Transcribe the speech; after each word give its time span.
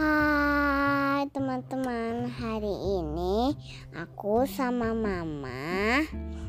Hai 0.00 1.28
teman-teman, 1.28 2.24
hari 2.32 2.72
ini 2.72 3.52
aku 3.92 4.48
sama 4.48 4.96
mama 4.96 6.00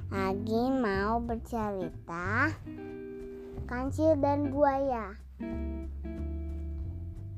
lagi 0.07 0.71
mau 0.71 1.19
bercerita 1.19 2.55
kancil 3.67 4.15
dan 4.23 4.55
buaya. 4.55 5.19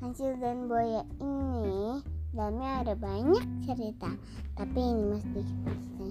Kancil 0.06 0.38
dan 0.38 0.70
buaya 0.70 1.02
ini 1.18 2.06
dalamnya 2.30 2.86
ada 2.86 2.94
banyak 2.94 3.66
cerita, 3.66 4.14
tapi 4.54 4.82
ini 4.86 5.18
sedikit 5.18 5.58
pasti. 5.66 6.10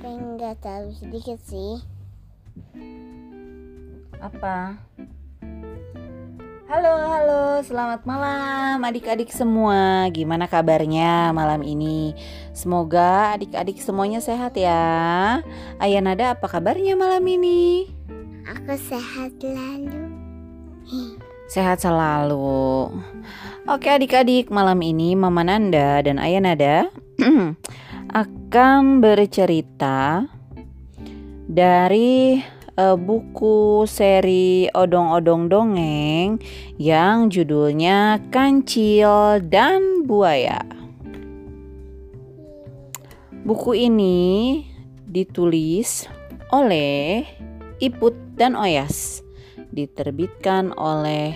Tapi 0.00 0.08
enggak 0.08 0.56
terlalu 0.64 0.96
sedikit 0.96 1.36
sih. 1.36 1.84
Apa? 4.24 4.80
Halo, 6.72 6.96
halo, 7.04 7.60
selamat 7.60 8.08
malam 8.08 8.80
adik-adik 8.80 9.28
semua. 9.28 10.08
Gimana 10.08 10.48
kabarnya 10.48 11.28
malam 11.28 11.60
ini? 11.60 12.16
Semoga 12.56 13.36
adik-adik 13.36 13.76
semuanya 13.76 14.24
sehat 14.24 14.56
ya. 14.56 15.44
Ayah 15.76 16.00
Nada, 16.00 16.32
apa 16.32 16.48
kabarnya 16.48 16.96
malam 16.96 17.20
ini? 17.28 17.92
Aku 18.48 18.72
sehat 18.88 19.36
lalu. 19.44 20.16
Sehat 21.52 21.84
selalu. 21.84 22.88
Oke 23.68 23.92
adik-adik, 23.92 24.48
malam 24.48 24.80
ini 24.80 25.12
Mama 25.12 25.44
Nanda 25.44 26.00
dan 26.00 26.16
Ayah 26.16 26.40
Nada 26.40 26.88
akan 28.24 29.04
bercerita 29.04 30.24
dari 31.44 32.40
uh, 32.76 32.96
buku 32.96 33.84
seri 33.88 34.68
odong-odong 34.72 35.48
dongeng 35.48 36.40
yang 36.80 37.28
judulnya 37.28 38.20
Kancil 38.32 39.40
dan 39.48 40.04
Buaya. 40.04 40.62
Buku 43.42 43.74
ini 43.74 44.62
ditulis 45.02 46.06
oleh 46.54 47.26
Iput 47.82 48.14
dan 48.38 48.54
Oyas, 48.54 49.18
diterbitkan 49.74 50.70
oleh 50.78 51.34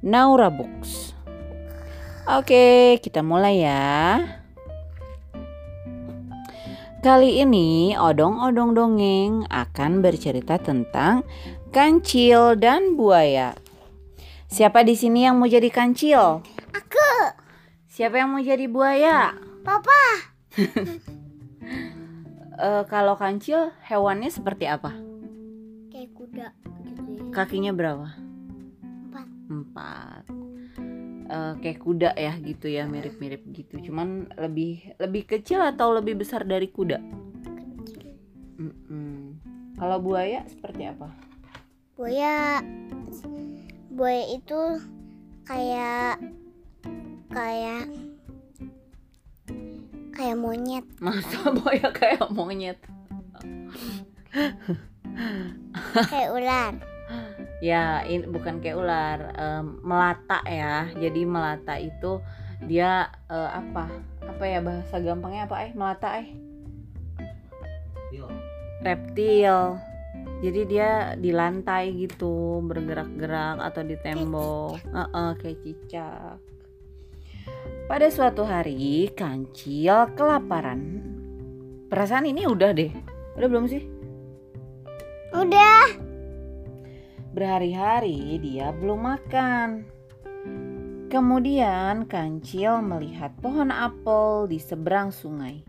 Naura 0.00 0.48
Books. 0.48 1.12
Oke, 2.24 2.96
kita 3.04 3.20
mulai 3.20 3.60
ya. 3.60 4.37
Kali 6.98 7.38
ini 7.38 7.94
odong-odong 7.94 8.74
dongeng 8.74 9.46
akan 9.46 10.02
bercerita 10.02 10.58
tentang 10.58 11.22
kancil 11.70 12.58
dan 12.58 12.98
buaya. 12.98 13.54
Siapa 14.50 14.82
di 14.82 14.98
sini 14.98 15.22
yang 15.22 15.38
mau 15.38 15.46
jadi 15.46 15.70
kancil? 15.70 16.42
Aku, 16.74 17.10
Siapa 17.86 18.18
yang 18.18 18.34
mau 18.34 18.42
jadi 18.42 18.66
buaya? 18.66 19.30
Papa. 19.62 20.02
Eh, 22.58 22.82
kalau 22.90 23.14
kancil 23.14 23.70
hewannya 23.86 24.34
seperti 24.34 24.66
apa? 24.66 24.90
Kayak 25.94 26.10
kuda 26.10 26.48
gitu 26.90 27.02
ya. 27.06 27.22
Kakinya 27.30 27.70
berapa? 27.70 28.10
Empat. 28.82 29.26
Empat. 29.46 30.37
Eh, 31.28 31.52
kayak 31.60 31.84
kuda 31.84 32.10
ya 32.16 32.32
gitu 32.40 32.72
ya 32.72 32.88
mirip-mirip 32.88 33.44
gitu. 33.52 33.92
Cuman 33.92 34.32
lebih 34.40 34.96
lebih 34.96 35.28
kecil 35.28 35.60
atau 35.60 35.92
lebih 35.92 36.16
besar 36.16 36.48
dari 36.48 36.72
kuda? 36.72 36.96
Kalau 39.78 40.00
buaya 40.00 40.42
seperti 40.48 40.88
apa? 40.88 41.12
Buaya, 41.94 42.64
buaya 43.92 44.24
itu 44.34 44.60
kayak 45.44 46.16
kayak 47.28 47.84
kayak 50.16 50.36
monyet. 50.40 50.86
Masa 51.04 51.52
buaya 51.52 51.92
kayak 51.92 52.24
monyet? 52.32 52.80
kayak 56.08 56.30
ular. 56.32 56.72
Ya, 57.58 58.06
ini 58.06 58.30
bukan 58.30 58.62
kayak 58.62 58.78
ular, 58.78 59.18
em, 59.34 59.82
melata 59.82 60.38
ya. 60.46 60.86
Jadi 60.94 61.26
melata 61.26 61.74
itu 61.74 62.22
dia 62.66 63.10
eh, 63.26 63.50
apa? 63.50 63.90
Apa 64.22 64.44
ya 64.46 64.62
bahasa 64.62 65.02
gampangnya 65.02 65.50
apa 65.50 65.56
eh? 65.66 65.70
Melata 65.74 66.22
eh? 66.22 66.28
Reptil. 68.82 69.78
Jadi 70.38 70.60
dia 70.70 71.18
di 71.18 71.34
lantai 71.34 71.90
gitu, 71.98 72.62
bergerak-gerak 72.62 73.58
atau 73.58 73.82
di 73.82 73.96
tembok. 73.98 74.78
Heeh, 74.86 75.30
kayak 75.42 75.58
cicak. 75.66 76.38
Pada 77.90 78.06
suatu 78.06 78.46
hari, 78.46 79.10
kancil 79.18 80.14
kelaparan. 80.14 81.02
Perasaan 81.90 82.28
ini 82.30 82.46
udah 82.46 82.70
deh. 82.70 82.92
Udah 83.34 83.48
belum 83.50 83.66
sih? 83.66 83.82
Udah. 85.34 86.07
Berhari-hari 87.38 88.34
dia 88.42 88.74
belum 88.74 89.14
makan. 89.14 89.86
Kemudian 91.06 92.10
kancil 92.10 92.82
melihat 92.82 93.30
pohon 93.38 93.70
apel 93.70 94.50
di 94.50 94.58
seberang 94.58 95.14
sungai. 95.14 95.62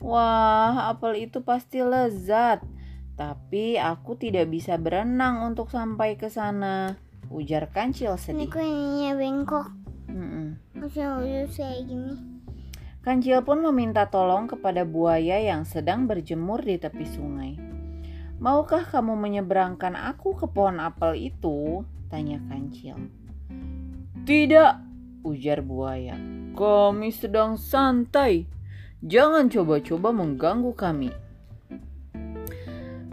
Wah, 0.00 0.88
apel 0.88 1.28
itu 1.28 1.44
pasti 1.44 1.84
lezat. 1.84 2.64
Tapi 3.12 3.76
aku 3.76 4.16
tidak 4.16 4.48
bisa 4.48 4.80
berenang 4.80 5.44
untuk 5.44 5.68
sampai 5.68 6.16
ke 6.16 6.32
sana. 6.32 6.96
Ujar 7.28 7.68
kancil 7.68 8.16
Ini 8.16 8.48
sedih. 8.48 8.48
ininya 8.48 9.12
bengkok. 9.20 9.68
Gini. 11.84 12.16
Kancil 13.04 13.44
pun 13.44 13.60
meminta 13.60 14.08
tolong 14.08 14.48
kepada 14.48 14.88
buaya 14.88 15.44
yang 15.44 15.68
sedang 15.68 16.08
berjemur 16.08 16.64
di 16.64 16.80
tepi 16.80 17.04
sungai. 17.04 17.65
Maukah 18.36 18.84
kamu 18.84 19.16
menyeberangkan 19.16 19.96
aku 19.96 20.36
ke 20.36 20.44
pohon 20.44 20.76
apel 20.76 21.32
itu? 21.32 21.88
Tanya 22.12 22.36
kancil. 22.52 23.00
Tidak, 24.28 24.72
ujar 25.24 25.64
buaya. 25.64 26.20
Kami 26.52 27.08
sedang 27.16 27.56
santai. 27.56 28.44
Jangan 29.00 29.48
coba-coba 29.48 30.12
mengganggu 30.12 30.72
kami. 30.76 31.10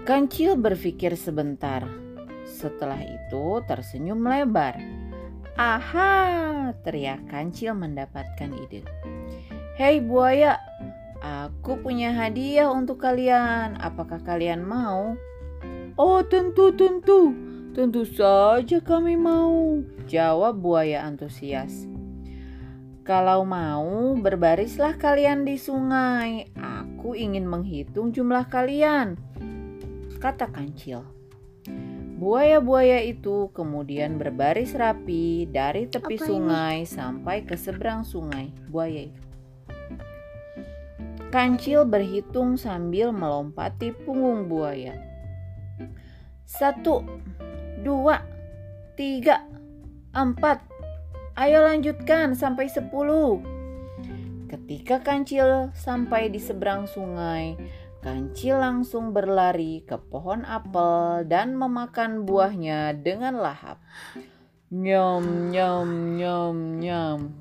Kancil 0.03 0.59
berpikir 0.59 1.15
sebentar. 1.15 1.87
Setelah 2.43 2.99
itu 2.99 3.63
tersenyum 3.63 4.27
lebar. 4.27 4.75
Aha, 5.55 6.75
teriak 6.83 7.31
kancil 7.31 7.71
mendapatkan 7.79 8.51
ide. 8.67 8.83
Hei 9.79 10.03
buaya, 10.03 10.59
aku 11.23 11.79
punya 11.79 12.11
hadiah 12.11 12.67
untuk 12.69 12.99
kalian. 12.99 13.79
Apakah 13.79 14.19
kalian 14.21 14.61
mau? 14.67 15.15
Oh 15.95 16.19
tentu 16.27 16.75
tentu, 16.75 17.31
tentu 17.71 18.03
saja 18.03 18.83
kami 18.83 19.15
mau. 19.15 19.79
Jawab 20.05 20.59
buaya 20.59 21.07
antusias. 21.07 21.87
Kalau 23.03 23.43
mau, 23.43 24.15
berbarislah 24.15 24.95
kalian 24.95 25.43
di 25.43 25.59
sungai. 25.59 26.47
Aku 26.55 27.15
ingin 27.19 27.43
menghitung 27.43 28.15
jumlah 28.15 28.47
kalian. 28.47 29.19
Kata 30.23 30.47
kancil. 30.47 31.03
Buaya-buaya 32.23 33.03
itu 33.03 33.51
kemudian 33.51 34.15
berbaris 34.15 34.71
rapi 34.71 35.43
dari 35.51 35.91
tepi 35.91 36.15
Apa 36.15 36.23
ini? 36.23 36.29
sungai 36.31 36.77
sampai 36.87 37.43
ke 37.43 37.59
seberang 37.59 38.07
sungai. 38.07 38.55
Buaya 38.71 39.11
itu. 39.11 39.32
Kancil 41.33 41.89
berhitung 41.89 42.61
sambil 42.61 43.09
melompati 43.09 43.89
punggung 43.89 44.45
buaya. 44.45 44.93
Satu, 46.45 47.01
dua, 47.81 48.21
tiga, 48.93 49.41
empat. 50.13 50.61
Ayo 51.33 51.65
lanjutkan 51.65 52.37
sampai 52.37 52.69
sepuluh. 52.69 53.41
Ketika 54.45 55.01
kancil 55.01 55.73
sampai 55.73 56.29
di 56.29 56.37
seberang 56.37 56.85
sungai, 56.85 57.57
kancil 58.05 58.61
langsung 58.61 59.09
berlari 59.09 59.81
ke 59.89 59.97
pohon 59.97 60.45
apel 60.45 61.25
dan 61.25 61.57
memakan 61.57 62.29
buahnya 62.29 62.93
dengan 63.01 63.41
lahap. 63.41 63.81
Nyam, 64.69 65.49
nyam, 65.49 66.13
nyam, 66.13 66.77
nyam. 66.77 67.33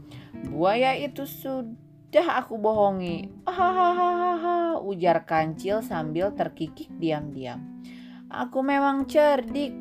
Buaya 0.49 0.97
itu 0.97 1.29
sudah 1.29 1.82
aku 2.21 2.61
bohongi. 2.61 3.33
Hahaha, 3.49 4.77
ujar 4.85 5.25
kancil 5.25 5.81
sambil 5.81 6.37
terkikik 6.37 6.93
diam-diam. 7.01 7.81
Aku 8.29 8.61
memang 8.61 9.09
cerdik. 9.09 9.73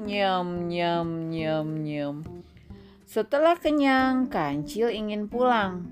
Nyam, 0.00 0.70
nyam, 0.70 1.28
nyam, 1.34 1.66
nyam. 1.82 2.22
Setelah 3.02 3.58
kenyang, 3.58 4.30
kancil 4.30 4.86
ingin 4.86 5.26
pulang. 5.26 5.90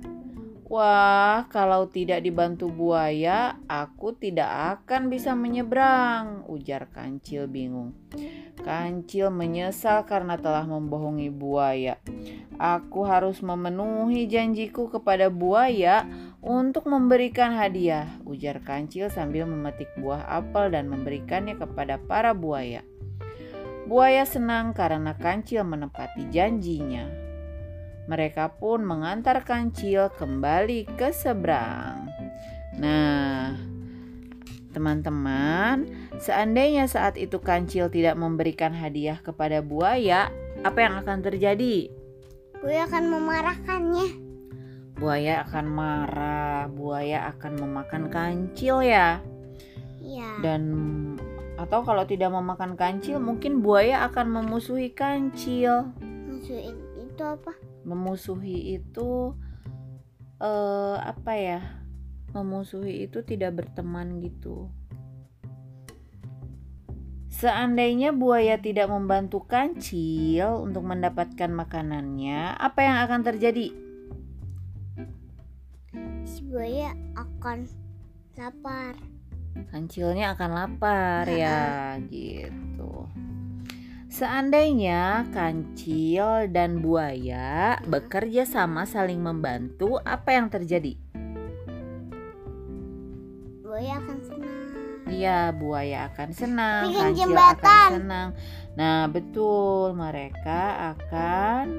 Wah, 0.68 1.48
kalau 1.48 1.88
tidak 1.88 2.20
dibantu 2.20 2.68
buaya, 2.68 3.56
aku 3.72 4.12
tidak 4.12 4.52
akan 4.84 5.08
bisa 5.08 5.32
menyeberang, 5.32 6.44
ujar 6.44 6.92
Kancil 6.92 7.48
bingung. 7.48 7.96
Kancil 8.60 9.32
menyesal 9.32 10.04
karena 10.04 10.36
telah 10.36 10.68
membohongi 10.68 11.32
buaya. 11.32 11.96
Aku 12.60 13.08
harus 13.08 13.40
memenuhi 13.40 14.28
janjiku 14.28 14.92
kepada 14.92 15.32
buaya 15.32 16.04
untuk 16.44 16.84
memberikan 16.84 17.56
hadiah, 17.56 18.20
ujar 18.28 18.60
Kancil 18.60 19.08
sambil 19.08 19.48
memetik 19.48 19.88
buah 19.96 20.20
apel 20.28 20.68
dan 20.68 20.92
memberikannya 20.92 21.56
kepada 21.56 21.96
para 21.96 22.36
buaya. 22.36 22.84
Buaya 23.88 24.28
senang 24.28 24.76
karena 24.76 25.16
Kancil 25.16 25.64
menepati 25.64 26.28
janjinya. 26.28 27.27
Mereka 28.08 28.56
pun 28.56 28.88
mengantar 28.88 29.44
kancil 29.44 30.08
kembali 30.16 30.88
ke 30.96 31.12
seberang. 31.12 32.08
Nah, 32.80 33.52
teman-teman, 34.72 35.84
seandainya 36.16 36.88
saat 36.88 37.20
itu 37.20 37.36
kancil 37.36 37.92
tidak 37.92 38.16
memberikan 38.16 38.72
hadiah 38.72 39.20
kepada 39.20 39.60
buaya, 39.60 40.32
apa 40.64 40.78
yang 40.80 40.96
akan 41.04 41.20
terjadi? 41.20 41.92
Buaya 42.64 42.88
akan 42.88 43.04
memarahkannya. 43.12 44.08
Buaya 44.96 45.44
akan 45.46 45.66
marah, 45.68 46.66
buaya 46.72 47.28
akan 47.36 47.52
memakan 47.60 48.08
kancil 48.08 48.80
ya. 48.80 49.20
Iya. 50.00 50.30
Dan 50.40 50.62
atau 51.60 51.84
kalau 51.84 52.08
tidak 52.08 52.32
memakan 52.32 52.72
kancil, 52.72 53.20
mungkin 53.20 53.60
buaya 53.60 54.06
akan 54.08 54.42
memusuhi 54.42 54.96
kancil. 54.96 55.92
Musuh 56.00 56.56
itu 56.98 57.22
apa? 57.22 57.67
Memusuhi 57.86 58.78
itu 58.78 59.34
eh, 60.40 60.96
apa 60.98 61.32
ya 61.34 61.60
memusuhi 62.32 63.08
itu 63.08 63.24
tidak 63.24 63.64
berteman 63.64 64.20
gitu 64.22 64.70
Seandainya 67.38 68.10
buaya 68.10 68.58
tidak 68.58 68.90
membantu 68.90 69.46
kancil 69.46 70.58
untuk 70.58 70.82
mendapatkan 70.82 71.46
makanannya, 71.46 72.58
apa 72.58 72.82
yang 72.82 72.98
akan 73.06 73.20
terjadi? 73.22 73.70
Si 76.26 76.42
buaya 76.50 76.98
akan 77.14 77.62
lapar. 78.34 78.98
Kancilnya 79.70 80.34
akan 80.34 80.50
lapar 80.50 81.30
ya, 81.30 81.94
gitu. 82.10 83.06
Seandainya 84.18 85.30
kancil 85.30 86.50
dan 86.50 86.82
buaya 86.82 87.78
bekerja 87.86 88.42
sama 88.50 88.82
saling 88.82 89.22
membantu, 89.22 90.02
apa 90.02 90.34
yang 90.34 90.50
terjadi? 90.50 90.98
Buaya 93.62 94.02
akan 94.02 94.18
senang. 94.18 94.58
Iya, 95.06 95.54
buaya 95.54 96.10
akan 96.10 96.30
senang, 96.34 96.82
Bikin 96.90 96.98
kancil 96.98 97.20
jembatan. 97.30 97.62
akan 97.62 97.94
senang. 97.94 98.28
Nah, 98.74 99.06
betul, 99.06 99.94
mereka 99.94 100.62
akan 100.98 101.78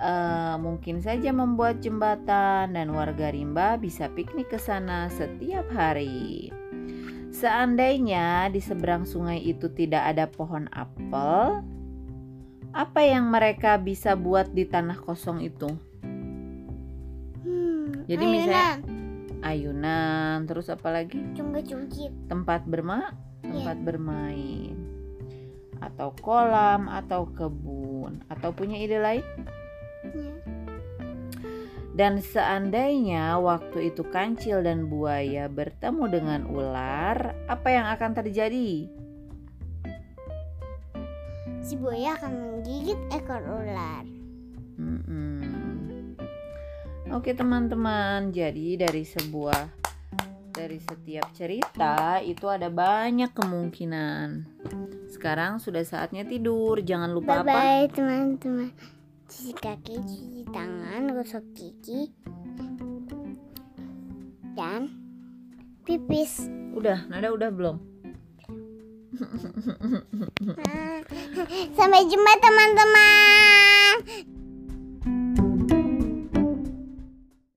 eh, 0.00 0.56
mungkin 0.56 1.04
saja 1.04 1.36
membuat 1.36 1.84
jembatan 1.84 2.72
dan 2.72 2.88
warga 2.96 3.28
rimba 3.28 3.76
bisa 3.76 4.08
piknik 4.08 4.48
ke 4.48 4.56
sana 4.56 5.12
setiap 5.12 5.68
hari. 5.68 6.48
Seandainya 7.42 8.46
di 8.54 8.62
seberang 8.62 9.02
sungai 9.02 9.42
itu 9.42 9.66
tidak 9.74 10.14
ada 10.14 10.30
pohon 10.30 10.70
apel, 10.70 11.58
apa 12.70 13.00
yang 13.02 13.34
mereka 13.34 13.82
bisa 13.82 14.14
buat 14.14 14.54
di 14.54 14.62
tanah 14.62 14.94
kosong 15.02 15.42
itu? 15.42 15.66
Hmm, 17.42 18.06
Jadi 18.06 18.24
misalnya- 18.30 18.78
Ayunan, 19.42 20.46
terus 20.46 20.70
apa 20.70 20.94
lagi? 20.94 21.18
cungkit-cungkit. 21.34 22.30
Tempat 22.30 22.62
berma, 22.62 23.10
Iya. 23.42 23.50
tempat 23.50 23.76
bermain, 23.90 24.78
atau 25.82 26.14
kolam, 26.22 26.86
atau 26.86 27.26
kebun, 27.26 28.22
atau 28.30 28.54
punya 28.54 28.78
ide 28.78 29.02
lain? 29.02 29.26
Dan 31.92 32.24
seandainya 32.24 33.36
waktu 33.36 33.92
itu 33.92 34.00
kancil 34.08 34.64
dan 34.64 34.88
buaya 34.88 35.44
bertemu 35.52 36.04
dengan 36.08 36.40
ular, 36.48 37.36
apa 37.52 37.68
yang 37.68 37.84
akan 37.92 38.10
terjadi? 38.16 38.88
Si 41.60 41.76
buaya 41.76 42.16
akan 42.16 42.32
menggigit 42.32 42.96
ekor 43.12 43.44
ular. 43.44 44.08
Mm-mm. 44.80 46.16
Oke 47.12 47.36
teman-teman, 47.36 48.32
jadi 48.32 48.88
dari 48.88 49.04
sebuah 49.04 49.84
dari 50.52 50.80
setiap 50.80 51.28
cerita 51.36 52.24
itu 52.24 52.48
ada 52.48 52.72
banyak 52.72 53.36
kemungkinan. 53.36 54.48
Sekarang 55.12 55.60
sudah 55.60 55.84
saatnya 55.84 56.24
tidur. 56.24 56.80
Jangan 56.80 57.12
lupa 57.12 57.40
Bye 57.40 57.44
apa? 57.44 57.52
bye 57.52 57.84
teman-teman. 57.92 58.72
Cuci 59.32 59.56
kaki, 59.56 59.96
cuci 59.96 60.44
tangan, 60.52 61.08
gosok 61.16 61.40
gigi, 61.56 62.12
dan 64.52 64.92
pipis. 65.88 66.52
Udah, 66.76 67.08
nada 67.08 67.32
udah 67.32 67.48
belum? 67.48 67.80
Sampai 71.80 72.04
jumpa 72.12 72.32
teman-teman. 72.44 74.28